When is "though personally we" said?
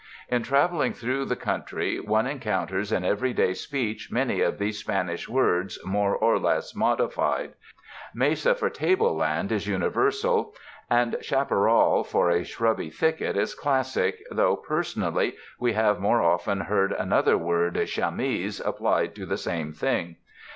14.31-15.73